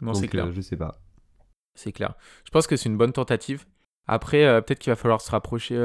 Non, 0.00 0.14
c'est 0.14 0.28
clair. 0.28 0.46
Euh, 0.46 0.52
je 0.52 0.60
sais 0.60 0.76
pas. 0.76 1.00
C'est 1.74 1.92
clair. 1.92 2.14
Je 2.44 2.50
pense 2.50 2.66
que 2.66 2.76
c'est 2.76 2.88
une 2.88 2.96
bonne 2.96 3.12
tentative. 3.12 3.66
Après, 4.06 4.44
euh, 4.44 4.60
peut-être 4.60 4.78
qu'il 4.78 4.90
va 4.90 4.96
falloir 4.96 5.20
se 5.20 5.30
rapprocher, 5.30 5.76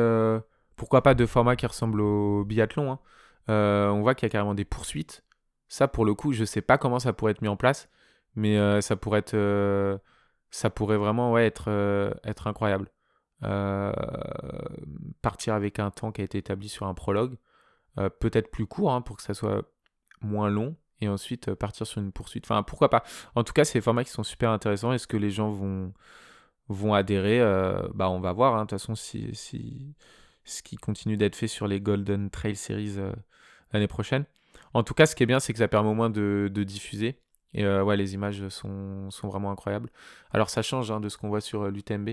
pourquoi 0.75 1.01
pas, 1.03 1.13
de 1.13 1.25
formats 1.25 1.55
qui 1.55 1.65
ressemblent 1.65 2.01
au 2.01 2.45
biathlon. 2.45 2.91
Hein. 2.91 2.99
on 3.47 4.01
voit 4.01 4.15
qu'il 4.15 4.25
y 4.25 4.29
a 4.29 4.31
carrément 4.31 4.55
des 4.55 4.65
poursuites. 4.65 5.23
Ça, 5.69 5.87
pour 5.87 6.05
le 6.05 6.13
coup, 6.13 6.33
je 6.33 6.45
sais 6.45 6.61
pas 6.61 6.77
comment 6.77 6.99
ça 6.99 7.13
pourrait 7.13 7.33
être 7.33 7.41
mis 7.41 7.47
en 7.47 7.57
place, 7.57 7.89
mais 8.35 8.81
ça 8.81 8.95
pourrait 8.95 9.19
être, 9.19 9.99
ça 10.49 10.69
pourrait 10.69 10.97
vraiment 10.97 11.31
ouais, 11.31 11.45
être, 11.45 11.69
être 12.23 12.47
incroyable. 12.47 12.89
partir 15.21 15.53
avec 15.53 15.79
un 15.79 15.91
temps 15.91 16.11
qui 16.11 16.21
a 16.21 16.23
été 16.23 16.37
établi 16.37 16.69
sur 16.69 16.87
un 16.87 16.93
prologue, 16.93 17.37
euh, 17.99 18.09
peut-être 18.09 18.51
plus 18.51 18.67
court 18.67 18.93
hein, 18.93 19.01
pour 19.01 19.17
que 19.17 19.23
ça 19.23 19.33
soit 19.33 19.63
moins 20.21 20.49
long 20.49 20.75
et 21.01 21.07
ensuite 21.07 21.49
euh, 21.49 21.55
partir 21.55 21.85
sur 21.85 22.01
une 22.01 22.11
poursuite. 22.11 22.45
Enfin, 22.45 22.63
pourquoi 22.63 22.89
pas. 22.89 23.03
En 23.35 23.43
tout 23.43 23.53
cas, 23.53 23.65
c'est 23.65 23.79
des 23.79 23.83
formats 23.83 24.03
qui 24.03 24.11
sont 24.11 24.23
super 24.23 24.51
intéressants. 24.51 24.93
Est-ce 24.93 25.07
que 25.07 25.17
les 25.17 25.29
gens 25.29 25.49
vont, 25.49 25.93
vont 26.69 26.93
adhérer 26.93 27.39
euh, 27.39 27.87
bah, 27.93 28.09
On 28.09 28.19
va 28.19 28.31
voir. 28.31 28.55
Hein. 28.55 28.65
De 28.65 28.69
toute 28.69 28.79
façon, 28.79 28.95
si, 28.95 29.29
si, 29.33 29.95
ce 30.43 30.63
qui 30.63 30.77
continue 30.77 31.17
d'être 31.17 31.35
fait 31.35 31.47
sur 31.47 31.67
les 31.67 31.81
Golden 31.81 32.29
Trail 32.29 32.55
Series 32.55 32.97
l'année 33.73 33.87
prochaine. 33.87 34.25
En 34.73 34.83
tout 34.83 34.93
cas, 34.93 35.05
ce 35.05 35.15
qui 35.15 35.23
est 35.23 35.27
bien, 35.27 35.39
c'est 35.39 35.53
que 35.53 35.59
ça 35.59 35.67
permet 35.67 35.89
au 35.89 35.95
moins 35.95 36.09
de, 36.09 36.49
de 36.53 36.63
diffuser. 36.63 37.19
Et 37.53 37.65
ouais, 37.65 37.97
les 37.97 38.13
images 38.13 38.47
sont, 38.49 39.09
sont, 39.09 39.27
vraiment 39.29 39.51
incroyables. 39.51 39.89
Alors, 40.31 40.49
ça 40.49 40.61
change 40.61 40.91
hein, 40.91 40.99
de 40.99 41.09
ce 41.09 41.17
qu'on 41.17 41.29
voit 41.29 41.41
sur 41.41 41.71
l'UTMB. 41.71 42.11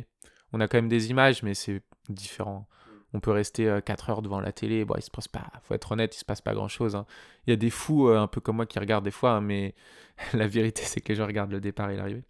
On 0.52 0.60
a 0.60 0.68
quand 0.68 0.78
même 0.78 0.88
des 0.88 1.10
images, 1.10 1.42
mais 1.42 1.54
c'est 1.54 1.82
différent 2.08 2.68
on 3.14 3.21
peut 3.21 3.30
rester 3.30 3.78
4 3.85 4.11
heures 4.11 4.23
devant 4.23 4.40
la 4.40 4.52
télé. 4.52 4.85
Bon, 4.85 4.94
il 4.99 5.02
se 5.02 5.11
passe 5.11 5.28
pas, 5.28 5.44
faut 5.62 5.75
être 5.75 5.92
honnête, 5.92 6.14
il 6.14 6.18
se 6.18 6.25
passe 6.25 6.40
pas 6.40 6.52
grand 6.52 6.68
chose. 6.68 6.97
Hein. 6.97 7.06
Il 7.47 7.50
y 7.50 7.52
a 7.52 7.56
des 7.56 7.71
fous 7.71 8.09
un 8.09 8.26
peu 8.26 8.40
comme 8.40 8.56
moi 8.56 8.66
qui 8.66 8.78
regardent 8.78 9.04
des 9.04 9.11
fois, 9.11 9.33
hein, 9.33 9.40
mais 9.40 9.75
la 10.35 10.47
vérité 10.47 10.83
c'est 10.85 11.00
que 11.00 11.09
les 11.09 11.14
gens 11.14 11.26
regardent 11.26 11.52
le 11.52 11.61
départ 11.61 11.90
et 11.90 11.97
l'arrivée. 11.97 12.25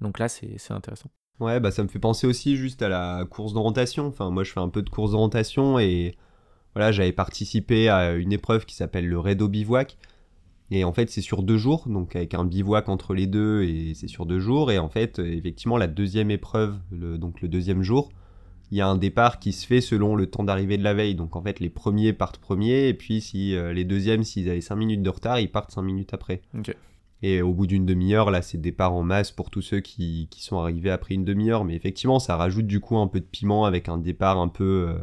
Donc 0.00 0.18
là, 0.18 0.28
c'est 0.28 0.70
intéressant. 0.70 1.10
Ouais, 1.40 1.60
bah 1.60 1.70
ça 1.70 1.82
me 1.82 1.88
fait 1.88 1.98
penser 1.98 2.26
aussi 2.26 2.56
juste 2.56 2.82
à 2.82 2.88
la 2.88 3.24
course 3.28 3.52
d'orientation. 3.52 4.06
Enfin, 4.06 4.30
moi 4.30 4.44
je 4.44 4.52
fais 4.52 4.60
un 4.60 4.68
peu 4.68 4.82
de 4.82 4.90
course 4.90 5.12
d'orientation 5.12 5.78
et 5.78 6.14
voilà, 6.74 6.92
j'avais 6.92 7.12
participé 7.12 7.88
à 7.88 8.12
une 8.12 8.32
épreuve 8.32 8.66
qui 8.66 8.74
s'appelle 8.74 9.06
le 9.06 9.18
Redo 9.18 9.48
Bivouac. 9.48 9.96
Et 10.70 10.84
en 10.84 10.92
fait, 10.92 11.10
c'est 11.10 11.20
sur 11.20 11.42
deux 11.42 11.58
jours, 11.58 11.88
donc 11.88 12.16
avec 12.16 12.34
un 12.34 12.44
bivouac 12.44 12.88
entre 12.88 13.14
les 13.14 13.26
deux, 13.26 13.62
et 13.62 13.94
c'est 13.94 14.08
sur 14.08 14.26
deux 14.26 14.40
jours. 14.40 14.72
Et 14.72 14.78
en 14.78 14.88
fait, 14.88 15.20
effectivement, 15.20 15.76
la 15.76 15.86
deuxième 15.86 16.30
épreuve, 16.30 16.76
donc 16.90 17.40
le 17.40 17.48
deuxième 17.48 17.82
jour, 17.82 18.10
il 18.70 18.78
y 18.78 18.80
a 18.80 18.88
un 18.88 18.96
départ 18.96 19.38
qui 19.38 19.52
se 19.52 19.66
fait 19.66 19.80
selon 19.80 20.16
le 20.16 20.26
temps 20.26 20.42
d'arrivée 20.42 20.76
de 20.76 20.82
la 20.82 20.94
veille. 20.94 21.14
Donc 21.14 21.36
en 21.36 21.42
fait, 21.42 21.60
les 21.60 21.70
premiers 21.70 22.12
partent 22.12 22.38
premiers, 22.38 22.88
et 22.88 22.94
puis 22.94 23.20
si 23.20 23.54
euh, 23.54 23.72
les 23.72 23.84
deuxièmes, 23.84 24.24
s'ils 24.24 24.50
avaient 24.50 24.60
5 24.60 24.76
minutes 24.76 25.02
de 25.02 25.10
retard, 25.10 25.38
ils 25.38 25.50
partent 25.50 25.70
5 25.70 25.82
minutes 25.82 26.14
après. 26.14 26.42
Et 27.22 27.40
au 27.42 27.54
bout 27.54 27.66
d'une 27.66 27.86
demi-heure, 27.86 28.30
là, 28.30 28.42
c'est 28.42 28.58
départ 28.58 28.92
en 28.92 29.02
masse 29.02 29.30
pour 29.30 29.50
tous 29.50 29.62
ceux 29.62 29.80
qui, 29.80 30.28
qui 30.30 30.42
sont 30.42 30.58
arrivés 30.58 30.90
après 30.90 31.14
une 31.14 31.24
demi-heure. 31.24 31.64
Mais 31.64 31.74
effectivement, 31.74 32.18
ça 32.18 32.36
rajoute 32.36 32.66
du 32.66 32.80
coup 32.80 32.98
un 32.98 33.06
peu 33.06 33.20
de 33.20 33.24
piment 33.24 33.64
avec 33.64 33.88
un 33.88 33.98
départ 33.98 34.38
un 34.38 34.48
peu, 34.48 34.88
euh, 34.88 34.98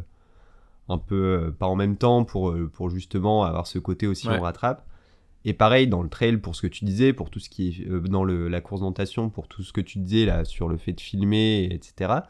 un 0.88 0.98
peu 0.98 1.14
euh, 1.16 1.50
pas 1.50 1.66
en 1.66 1.74
même 1.74 1.96
temps 1.96 2.24
pour, 2.24 2.54
pour 2.72 2.90
justement 2.90 3.44
avoir 3.44 3.66
ce 3.66 3.78
côté 3.78 4.06
aussi 4.06 4.28
on 4.28 4.40
rattrape. 4.40 4.86
Et 5.46 5.52
pareil 5.52 5.88
dans 5.88 6.02
le 6.02 6.08
trail 6.08 6.38
pour 6.38 6.54
ce 6.54 6.62
que 6.62 6.66
tu 6.66 6.84
disais, 6.86 7.12
pour 7.12 7.28
tout 7.28 7.40
ce 7.40 7.50
qui 7.50 7.68
est 7.68 8.08
dans 8.08 8.24
le, 8.24 8.48
la 8.48 8.60
course 8.60 8.80
d'orientation, 8.80 9.28
pour 9.28 9.46
tout 9.48 9.62
ce 9.62 9.72
que 9.74 9.82
tu 9.82 9.98
disais 9.98 10.24
là 10.24 10.44
sur 10.44 10.68
le 10.68 10.78
fait 10.78 10.92
de 10.92 11.00
filmer, 11.00 11.64
etc. 11.70 12.20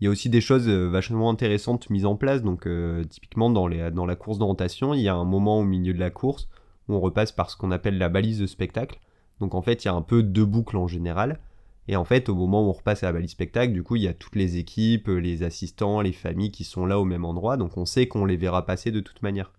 Il 0.00 0.04
y 0.04 0.06
a 0.08 0.10
aussi 0.10 0.28
des 0.28 0.40
choses 0.40 0.68
vachement 0.68 1.30
intéressantes 1.30 1.88
mises 1.88 2.04
en 2.04 2.16
place. 2.16 2.42
Donc 2.42 2.68
typiquement 3.08 3.50
dans, 3.50 3.66
les, 3.66 3.90
dans 3.90 4.06
la 4.06 4.16
course 4.16 4.38
d'orientation, 4.38 4.92
il 4.92 5.00
y 5.00 5.08
a 5.08 5.14
un 5.14 5.24
moment 5.24 5.60
au 5.60 5.64
milieu 5.64 5.94
de 5.94 5.98
la 6.00 6.10
course 6.10 6.48
où 6.88 6.94
on 6.94 7.00
repasse 7.00 7.32
par 7.32 7.50
ce 7.50 7.56
qu'on 7.56 7.70
appelle 7.70 7.98
la 7.98 8.08
balise 8.08 8.38
de 8.38 8.46
spectacle. 8.46 9.00
Donc 9.40 9.54
en 9.54 9.62
fait, 9.62 9.84
il 9.84 9.88
y 9.88 9.90
a 9.90 9.94
un 9.94 10.02
peu 10.02 10.22
deux 10.22 10.44
boucles 10.44 10.76
en 10.76 10.86
général. 10.86 11.40
Et 11.88 11.96
en 11.96 12.04
fait, 12.04 12.28
au 12.28 12.34
moment 12.34 12.66
où 12.66 12.70
on 12.70 12.72
repasse 12.72 13.02
à 13.04 13.06
la 13.06 13.12
balise 13.12 13.30
spectacle, 13.30 13.72
du 13.72 13.82
coup, 13.82 13.96
il 13.96 14.02
y 14.02 14.08
a 14.08 14.14
toutes 14.14 14.34
les 14.34 14.56
équipes, 14.56 15.08
les 15.08 15.42
assistants, 15.42 16.00
les 16.00 16.12
familles 16.12 16.50
qui 16.50 16.64
sont 16.64 16.84
là 16.84 16.98
au 16.98 17.04
même 17.04 17.24
endroit. 17.24 17.56
Donc 17.56 17.76
on 17.76 17.84
sait 17.84 18.08
qu'on 18.08 18.24
les 18.24 18.36
verra 18.36 18.66
passer 18.66 18.90
de 18.90 19.00
toute 19.00 19.22
manière. 19.22 19.52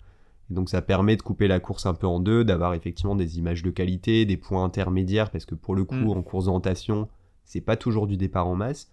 Et 0.50 0.54
donc 0.54 0.70
ça 0.70 0.82
permet 0.82 1.16
de 1.16 1.22
couper 1.22 1.48
la 1.48 1.60
course 1.60 1.86
un 1.86 1.94
peu 1.94 2.08
en 2.08 2.20
deux, 2.20 2.44
d'avoir 2.44 2.74
effectivement 2.74 3.16
des 3.16 3.38
images 3.38 3.64
de 3.64 3.70
qualité, 3.70 4.26
des 4.26 4.38
points 4.38 4.64
intermédiaires, 4.64 5.30
parce 5.30 5.46
que 5.46 5.56
pour 5.56 5.76
le 5.76 5.86
coup, 5.86 5.96
mm. 5.96 6.18
en 6.18 6.22
course 6.22 6.46
d'orientation, 6.46 7.08
c'est 7.46 7.62
pas 7.62 7.78
toujours 7.78 8.08
du 8.08 8.18
départ 8.18 8.48
en 8.48 8.56
masse. 8.56 8.92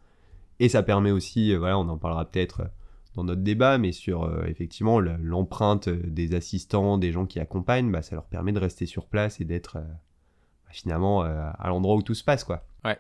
Et 0.60 0.68
ça 0.68 0.82
permet 0.82 1.10
aussi, 1.10 1.52
euh, 1.52 1.58
voilà, 1.58 1.78
on 1.78 1.88
en 1.88 1.98
parlera 1.98 2.24
peut-être 2.24 2.60
euh, 2.60 2.68
dans 3.14 3.24
notre 3.24 3.42
débat, 3.42 3.78
mais 3.78 3.92
sur 3.92 4.24
euh, 4.24 4.44
effectivement 4.46 5.00
l'empreinte 5.00 5.88
des 5.88 6.34
assistants, 6.34 6.98
des 6.98 7.12
gens 7.12 7.26
qui 7.26 7.40
accompagnent, 7.40 7.90
bah, 7.90 8.02
ça 8.02 8.16
leur 8.16 8.26
permet 8.26 8.52
de 8.52 8.58
rester 8.58 8.86
sur 8.86 9.06
place 9.06 9.40
et 9.40 9.44
d'être 9.44 9.78
finalement 10.74 11.24
euh, 11.24 11.50
à 11.58 11.68
l'endroit 11.68 11.94
où 11.94 12.02
tout 12.02 12.14
se 12.14 12.24
passe, 12.24 12.44
quoi. 12.44 12.66
Ouais. 12.84 12.98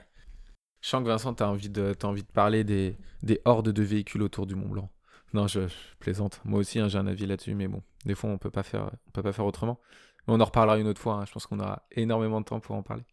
Je 0.80 0.88
sens 0.88 1.02
que 1.02 1.08
Vincent, 1.08 1.34
envie 1.40 1.70
de, 1.70 1.94
as 2.00 2.06
envie 2.06 2.22
de 2.22 2.28
parler 2.28 2.62
des, 2.62 2.96
des 3.22 3.40
hordes 3.44 3.70
de 3.70 3.82
véhicules 3.82 4.22
autour 4.22 4.46
du 4.46 4.54
Mont 4.54 4.68
Blanc? 4.68 4.90
Non, 5.32 5.48
je, 5.48 5.60
plaisante. 5.98 6.40
Moi 6.44 6.60
aussi, 6.60 6.78
hein, 6.78 6.88
j'ai 6.88 6.98
un 6.98 7.06
avis 7.06 7.26
là-dessus, 7.26 7.54
mais 7.54 7.66
bon, 7.66 7.82
des 8.04 8.14
fois, 8.14 8.30
on 8.30 8.38
peut 8.38 8.50
peut 8.50 9.22
pas 9.22 9.32
faire 9.32 9.46
autrement. 9.46 9.80
Mais 10.26 10.34
on 10.34 10.40
en 10.40 10.44
reparlera 10.44 10.78
une 10.78 10.86
autre 10.86 11.00
fois. 11.00 11.14
Hein. 11.14 11.24
Je 11.26 11.32
pense 11.32 11.46
qu'on 11.46 11.58
aura 11.58 11.82
énormément 11.90 12.40
de 12.40 12.46
temps 12.46 12.60
pour 12.60 12.76
en 12.76 12.82
parler. 12.82 13.04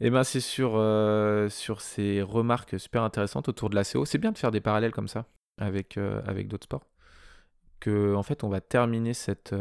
Eh 0.00 0.10
ben, 0.10 0.24
c'est 0.24 0.40
sur, 0.40 0.72
euh, 0.76 1.48
sur 1.48 1.80
ces 1.80 2.22
remarques 2.22 2.78
super 2.78 3.02
intéressantes 3.02 3.48
autour 3.48 3.70
de 3.70 3.76
la 3.76 3.84
CO. 3.84 4.04
C'est 4.04 4.18
bien 4.18 4.32
de 4.32 4.38
faire 4.38 4.50
des 4.50 4.60
parallèles 4.60 4.92
comme 4.92 5.08
ça 5.08 5.26
avec, 5.58 5.96
euh, 5.96 6.20
avec 6.26 6.48
d'autres 6.48 6.64
sports. 6.64 6.88
Que, 7.78 8.14
en 8.14 8.22
fait, 8.22 8.44
on 8.44 8.48
va 8.48 8.60
terminer 8.60 9.14
cette, 9.14 9.52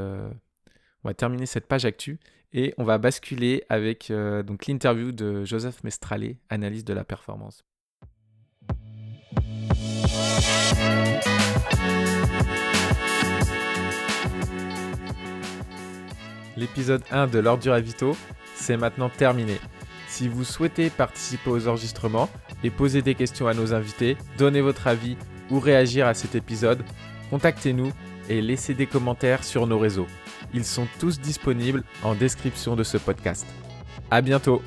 on 1.04 1.08
va 1.08 1.14
terminer 1.14 1.46
cette 1.46 1.68
page 1.68 1.86
actu 1.86 2.20
et 2.54 2.74
on 2.78 2.84
va 2.84 2.98
basculer 2.98 3.64
avec 3.70 4.12
euh, 4.12 4.44
l'interview 4.68 5.12
de 5.12 5.46
Joseph 5.46 5.84
Mestralé, 5.84 6.38
analyse 6.50 6.84
de 6.86 6.94
la 6.94 7.04
performance. 7.04 7.64
L'épisode 16.58 17.04
1 17.10 17.28
de 17.28 17.40
l'ordre 17.40 17.64
du 17.64 17.70
ravito, 17.70 18.16
c'est 18.54 18.78
maintenant 18.78 19.10
terminé. 19.10 19.58
Si 20.12 20.28
vous 20.28 20.44
souhaitez 20.44 20.90
participer 20.90 21.50
aux 21.50 21.70
enregistrements 21.70 22.30
et 22.66 22.70
poser 22.70 23.02
des 23.02 23.16
questions 23.16 23.48
à 23.48 23.54
nos 23.54 23.74
invités, 23.74 24.18
donner 24.38 24.60
votre 24.60 24.88
avis 24.88 25.16
ou 25.50 25.58
réagir 25.58 26.06
à 26.06 26.14
cet 26.14 26.36
épisode, 26.36 26.84
contactez-nous 27.30 27.94
et 28.28 28.42
laissez 28.42 28.74
des 28.74 28.88
commentaires 28.88 29.46
sur 29.46 29.68
nos 29.68 29.80
réseaux. 29.80 30.08
Ils 30.54 30.66
sont 30.66 30.86
tous 31.00 31.22
disponibles 31.22 31.86
en 32.04 32.14
description 32.14 32.76
de 32.76 32.84
ce 32.84 32.98
podcast. 32.98 33.48
À 34.12 34.22
bientôt! 34.22 34.62